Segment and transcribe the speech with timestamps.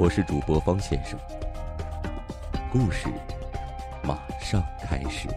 [0.00, 1.18] 我是主播方先生，
[2.70, 3.08] 故事
[4.04, 5.28] 马上开始。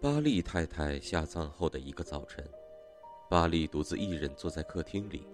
[0.00, 2.48] 巴利太太下葬后的一个早晨，
[3.28, 5.26] 巴利独自一人坐在客厅里，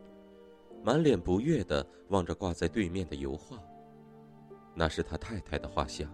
[0.83, 3.59] 满脸不悦的望着挂在对面的油画。
[4.75, 6.11] 那是他太太的画像，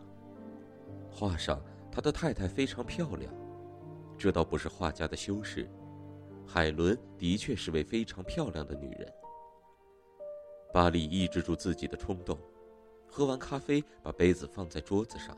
[1.12, 1.62] 画上
[1.93, 3.33] 他的太太非常漂亮，
[4.19, 5.71] 这倒不是画家的修饰。
[6.47, 9.12] 海伦的确是位非常漂亮的女人。
[10.73, 12.37] 巴利抑制住自己的冲动，
[13.07, 15.37] 喝完咖啡，把杯子放在桌子上。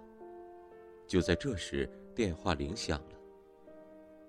[1.06, 1.91] 就在这时。
[2.14, 3.16] 电话铃响了。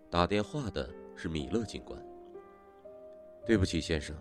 [0.09, 2.03] 打电话的是米勒警官。
[3.45, 4.15] 对不起，先生，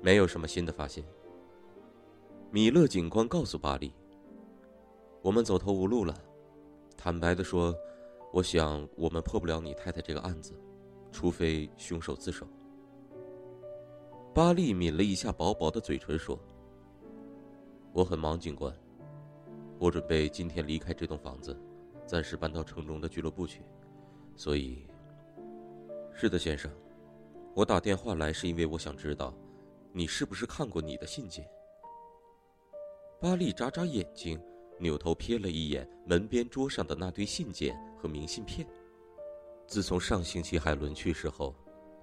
[0.00, 1.04] 没有什么新的发现。
[2.52, 3.92] 米勒警官告诉巴利
[5.20, 6.14] ：“我们走投无路了。
[6.96, 7.74] 坦白的说，
[8.32, 10.52] 我想我们破不了你太太这个案子，
[11.12, 12.46] 除非凶手自首。”
[14.34, 16.38] 巴利抿了一下薄薄的嘴唇，说
[17.92, 18.74] ：“我很忙，警官，
[19.78, 21.58] 我准备今天离开这栋房子。”
[22.06, 23.64] 暂时搬到城中的俱乐部去，
[24.36, 24.86] 所以，
[26.14, 26.70] 是的，先生，
[27.52, 29.34] 我打电话来是因为我想知道，
[29.90, 31.44] 你是不是看过你的信件。
[33.20, 34.40] 巴利眨眨眼睛，
[34.78, 38.66] 扭头瞥了一眼门边桌上的那堆信件和明信片。
[39.66, 41.54] 自从上星期海伦去世后，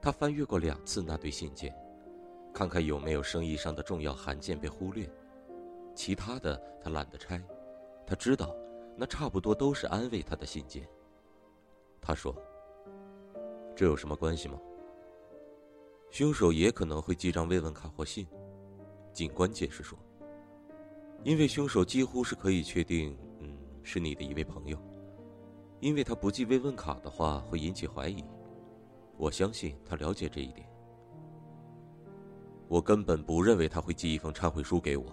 [0.01, 1.73] 他翻阅过两次那堆信件，
[2.53, 5.09] 看看有没有生意上的重要函件被忽略，
[5.95, 7.41] 其他的他懒得拆，
[8.05, 8.55] 他知道。
[8.95, 10.87] 那差不多都是安慰他的信件。
[11.99, 12.35] 他说
[13.75, 14.59] ：“这有什么关系吗？”
[16.11, 18.27] 凶手也可能会寄张慰问卡或信。
[19.11, 19.97] 警官解释说
[21.23, 24.77] ：“因为凶手几乎是可以确定，嗯，是你的一位朋友。
[25.79, 28.23] 因为他不寄慰问卡的话会引起怀疑。
[29.17, 30.67] 我相信他了解这一点。
[32.67, 35.05] 我根本不认为他会寄一封忏悔书给我。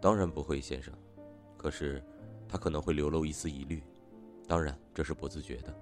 [0.00, 0.94] 当然不会，先生。”
[1.56, 2.02] 可是，
[2.48, 3.82] 他可能会流露一丝疑虑，
[4.46, 5.74] 当然这是不自觉的。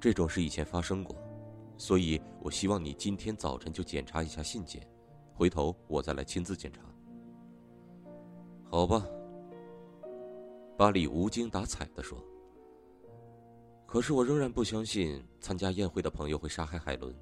[0.00, 1.14] 这种事以前发生过，
[1.76, 4.88] 所以我希望你今天早晨就检查一下信件，
[5.34, 6.80] 回头我再来亲自检查。
[8.74, 9.06] 好吧。
[10.76, 12.18] 巴里无精打采地说。
[13.86, 17.14] 可是我仍然不相信参加宴会的朋友会杀害海伦，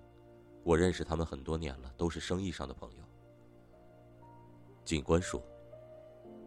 [0.65, 3.05] 我认识他们很多年了，都是生意上的朋友。
[4.83, 5.43] 警官说。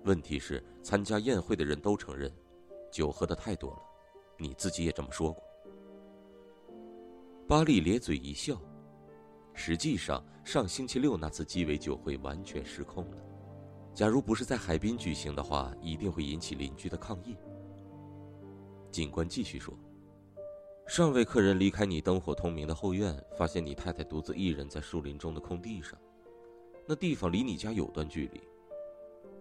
[0.06, 2.32] 问题是，参加宴会的人都承认，
[2.92, 3.82] 酒喝的太多了，
[4.40, 5.44] 你自己也这么说过。
[7.48, 8.60] 巴利咧嘴一笑，
[9.54, 13.18] 实际上上星期六那次鸡尾酒会完全失控了。
[13.96, 17.38] 假如不是在海滨举行的话，一定会引起邻居的抗议。
[18.92, 19.74] 警官继续说
[20.86, 25.98] ：“上位客人离开你灯火通明的后院，发现你太太独自一人在树林中的空地上，
[26.86, 28.42] 那地方离你家有段距离。”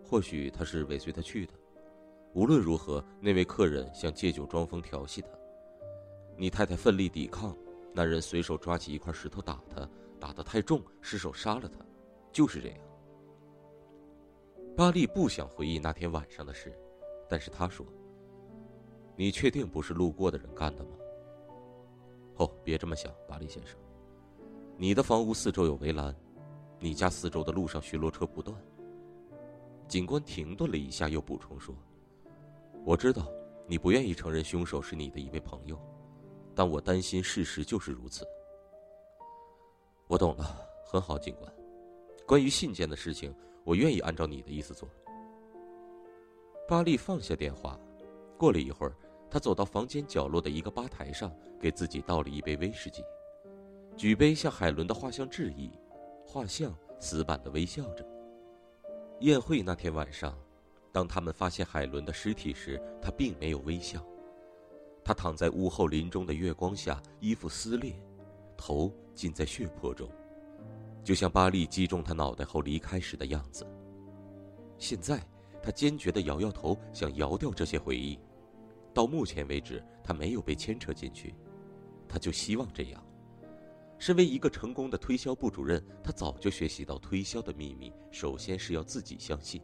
[0.06, 1.52] 或许他是尾随他去的。
[2.32, 5.28] 无论如何，那位客人想借酒装疯调戏他。
[6.36, 7.56] 你太太奋力抵抗，
[7.92, 9.88] 那人随手抓起一块石头打他，
[10.20, 11.84] 打得太重，失手杀了他。
[12.30, 12.78] 就是这样。
[14.76, 16.76] 巴利不想回忆那天晚上的事，
[17.28, 17.86] 但是他说
[19.14, 20.90] ：“你确定不是路过的人干的吗？”
[22.38, 23.78] 哦，别这么想，巴利先生。
[24.76, 26.12] 你的房屋四周有围栏，
[26.80, 28.60] 你家四周的路上巡逻车不断。
[29.86, 31.72] 警官停顿了一下，又补充说
[32.84, 33.30] ：“我知道
[33.68, 35.78] 你不愿意承认凶手是你的一位朋友，
[36.52, 38.26] 但我担心事实就是如此。”
[40.08, 40.44] 我懂了，
[40.84, 41.54] 很好，警官。
[42.26, 43.32] 关于信件的事情，
[43.64, 44.88] 我愿意按照你的意思做。
[46.68, 47.78] 巴利放下电话，
[48.38, 48.94] 过了一会儿，
[49.30, 53.02] 他走到房间角落的一个吧台上，给自己倒了一杯威士忌，
[53.96, 55.70] 举杯向海伦的画像致意。
[56.26, 58.04] 画像死板的微笑着。
[59.20, 60.36] 宴会那天晚上，
[60.90, 64.04] 当他们发现海伦的尸体时，他并没有微笑。
[65.04, 67.94] 他躺在屋后林中的月光下，衣服撕裂，
[68.56, 70.08] 头浸在血泊中，
[71.04, 73.64] 就像巴利击中他脑袋后离开时的样子。
[74.78, 75.22] 现在，
[75.62, 78.18] 他坚决地摇摇头，想摇掉这些回忆。
[78.92, 81.34] 到目前为止，他没有被牵扯进去，
[82.08, 83.06] 他就希望这样。
[83.98, 89.62] 身为一个成功的推销部主任，他早就学习到推销的秘密，首先是要自己相信。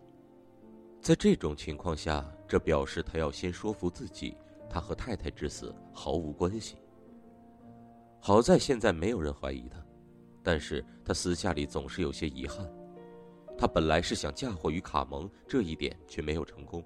[1.01, 4.37] 在这种情况下，这表示他要先说服自己，
[4.69, 6.77] 他和太太之死毫无关系。
[8.21, 9.85] 好在现在没有人怀疑他，
[10.43, 12.69] 但是他私下里总是有些遗憾。
[13.59, 16.83] 他本来是想嫁祸于卡蒙，这一点却没有成功。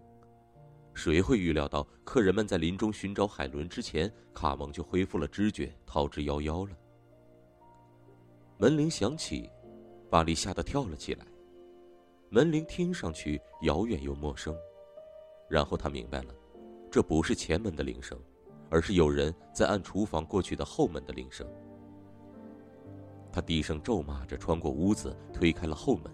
[0.93, 6.77] 谁会预料到，客人们在林中寻找海伦之前，卡蒙就恢复了知觉，逃之夭夭了？
[8.59, 9.51] 门铃响起，
[10.09, 11.27] 巴黎吓得跳了起来。
[12.31, 14.57] 门铃听上去遥远又陌生，
[15.49, 16.35] 然后他明白了，
[16.91, 18.19] 这不是前门的铃声，
[18.71, 21.47] 而是有人在按厨房过去的后门的铃声。
[23.35, 26.05] 他低声咒骂着，穿过屋子，推开了后门。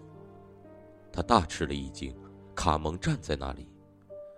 [1.13, 2.17] 他大吃了一惊，
[2.55, 3.69] 卡蒙站在那里。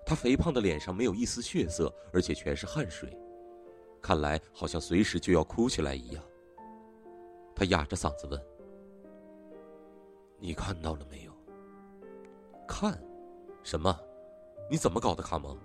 [0.06, 3.18] 他肥胖的脸上没有一丝血色，而且全是汗水，
[4.02, 6.22] 看来好像随时就要哭起来一样。
[7.56, 8.46] 他哑着嗓子问
[10.38, 11.32] ：“你看到了没有？
[12.68, 13.02] 看，
[13.64, 13.98] 什么？
[14.70, 15.58] 你怎么搞的，卡蒙？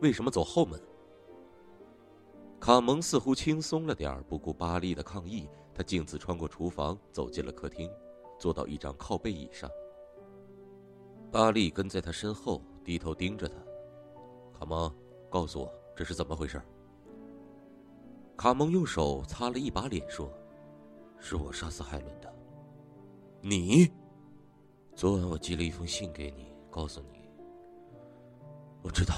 [0.00, 0.82] 为什么走后门？”
[2.64, 7.90] 卡蒙似乎轻松了点儿，不顾巴利的抗议，他径自穿过厨房，走进了客厅，
[8.38, 9.70] 坐到一张靠背椅上。
[11.30, 13.56] 巴利跟在他身后，低头盯着他。
[14.58, 14.90] 卡蒙，
[15.28, 16.58] 告诉我这是怎么回事？
[18.34, 20.32] 卡蒙用手擦了一把脸，说
[21.20, 22.34] ：“是我杀死海伦的。”
[23.44, 23.92] 你？
[24.96, 27.28] 昨晚我寄了一封信给你，告诉你。
[28.80, 29.14] 我知道，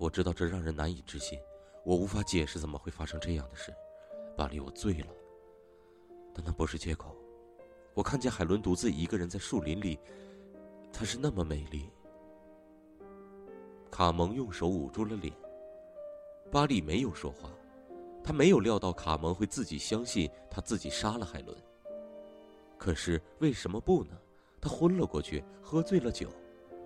[0.00, 1.38] 我知道这让人难以置信，
[1.88, 3.72] 我无法解释怎么会发生这样的事。
[4.36, 5.06] 巴黎，我醉了，
[6.34, 7.16] 但那不是借口。
[7.94, 9.98] 我看见海伦独自一个人在树林里，
[10.92, 11.88] 她是那么美丽。
[13.90, 15.32] 卡蒙用手捂住了脸。
[16.50, 17.50] 巴利没有说话，
[18.22, 21.56] 他没有料到卡蒙会自己相信他自己杀了海伦。
[22.76, 24.14] 可是为什么不呢？
[24.60, 26.28] 他昏了过去，喝醉了酒，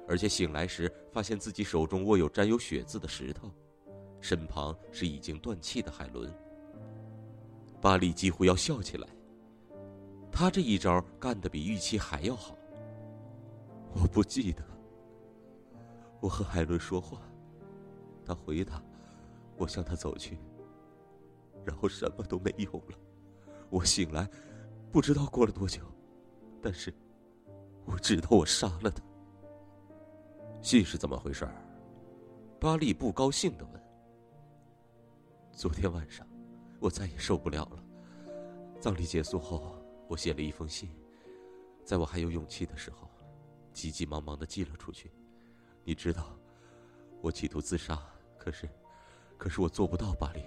[0.07, 3.51] 而且醒来时发现自己手中握有沾有血渍的石头，
[4.23, 6.33] 身旁是已经断气的海伦。
[7.81, 9.07] 巴利几乎要笑起来。
[10.31, 12.57] 他这一招干得比预期还要好。
[13.93, 14.63] 我不记得。
[16.21, 17.21] 我和海伦说话，
[18.25, 18.81] 他回答，
[19.59, 20.39] 我向他走去，
[21.65, 22.97] 然后什么都没有了。
[23.69, 24.27] 我醒来，
[24.91, 25.83] 不知道过了多久，
[26.63, 26.95] 但是
[27.85, 29.03] 我知道我杀了他。
[30.63, 31.47] 信是怎么回事？
[32.61, 33.83] 巴利不高兴的问。
[35.55, 36.27] 昨天晚上，
[36.81, 37.85] 我再也受不了了。
[38.81, 39.77] 葬礼结束后，
[40.09, 40.89] 我写了一封信，
[41.85, 43.09] 在我还有勇气的时候，
[43.73, 45.13] 急急忙忙的寄了出去。
[45.85, 46.37] 你知道，
[47.21, 48.01] 我企图自杀，
[48.39, 48.69] 可是，
[49.37, 50.43] 可是我做不到，巴黎，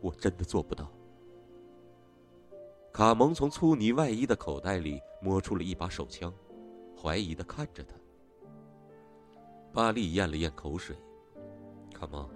[0.00, 0.90] 我真的做不到。
[2.92, 6.32] 卡蒙从粗呢外衣的口袋里摸出了一把手枪，
[7.00, 7.94] 怀疑的看着他。
[9.72, 10.96] 巴利咽了咽口水，
[11.92, 12.28] 卡蒙，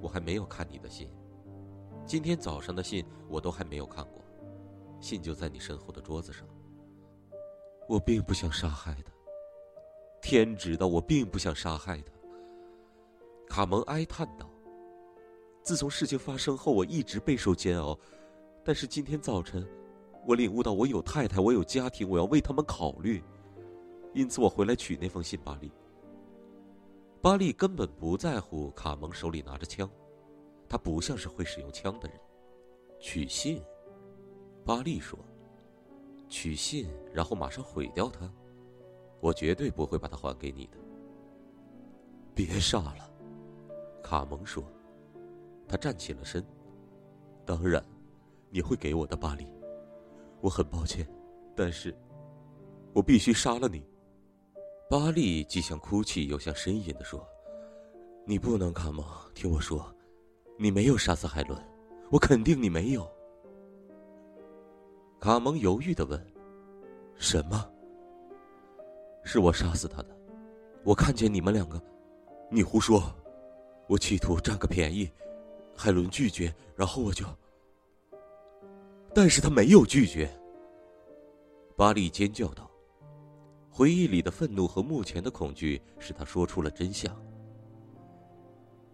[0.00, 1.08] 我还没有看你的信，
[2.08, 4.24] 今天早上的信我都还没有看过，
[4.98, 6.48] 信就在你身后的桌子上。
[7.86, 9.12] 我并不想杀害他。
[10.22, 12.12] 天知道，我并不想杀害他。
[13.46, 14.48] 卡蒙哀叹道
[15.62, 17.96] ：“自从事情发生后，我一直备受煎熬。
[18.64, 19.68] 但是今天早晨，
[20.26, 23.22] 我领悟到，我有太太，我有家庭，我要为他们考虑。
[24.14, 25.70] 因此，我回来取那封信。”巴利。
[27.20, 29.86] 巴利根本不在乎卡蒙手里拿着枪，
[30.68, 32.18] 他不像是会使用枪的人。
[33.00, 33.62] 取信，
[34.64, 35.18] 巴利说
[36.28, 38.30] ：“取信，然后马上毁掉它。”
[39.20, 40.78] 我绝对不会把它还给你的。
[42.34, 43.10] 别杀了，
[44.02, 44.62] 卡蒙说。
[45.66, 46.44] 他站起了身。
[47.44, 47.84] 当然，
[48.48, 49.46] 你会给我的，巴利。
[50.40, 51.06] 我很抱歉，
[51.56, 51.94] 但是，
[52.92, 53.84] 我必须杀了你。
[54.88, 57.26] 巴利既像哭泣又像呻吟的说
[58.24, 59.94] ：“你不能，卡蒙，听我说，
[60.60, 61.56] 你没有杀死海伦，
[62.10, 63.08] 我肯定你没有。”
[65.20, 66.20] 卡蒙犹豫的问
[67.16, 67.64] ：“什么？”
[69.22, 70.08] 是我杀死他的，
[70.82, 71.80] 我看见你们两个，
[72.50, 73.02] 你胡说，
[73.86, 75.08] 我企图占个便宜，
[75.76, 77.24] 海伦拒绝，然后我就，
[79.14, 80.28] 但是他没有拒绝。
[81.76, 82.68] 巴利尖叫道，
[83.70, 87.14] 回忆里的愤怒和目前的恐惧使他说出了真相。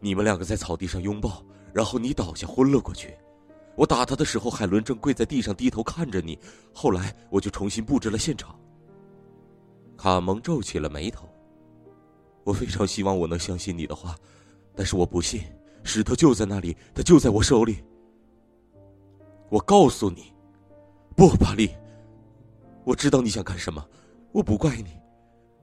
[0.00, 1.42] 你们两个在草地上拥抱，
[1.74, 3.12] 然后你倒下昏了过去，
[3.74, 6.38] 我打他的时候，海伦正跪在地上低头看着你，
[6.72, 8.56] 后来我就重新布置了现场。
[9.96, 11.28] 卡蒙皱起了眉头。
[12.44, 14.14] 我非常希望我能相信你的话，
[14.76, 15.42] 但是我不信，
[15.82, 17.82] 石头就在那里，它就在我手里。
[19.48, 20.32] 我告诉你，
[21.16, 21.70] 不，巴利。
[22.84, 23.84] 我知道你想干什么，
[24.30, 24.90] 我不怪你，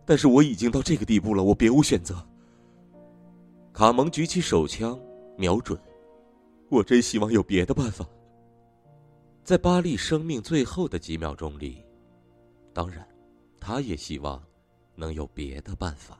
[0.05, 2.15] 但是我已经到这个地步了，我别无选择。
[3.71, 4.99] 卡蒙举起手枪，
[5.37, 5.79] 瞄准。
[6.71, 8.07] 我真希望有别的办法。
[9.43, 11.83] 在巴利生命最后的几秒钟里，
[12.73, 13.05] 当然，
[13.59, 14.41] 他也希望
[14.95, 16.17] 能有别的办法。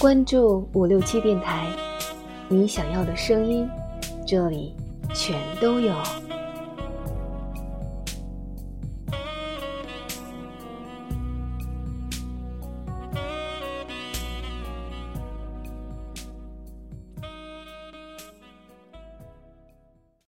[0.00, 1.93] 关注五六七电台，
[2.48, 3.68] 你想要的声音，
[4.26, 4.74] 这里
[5.14, 5.94] 全都有。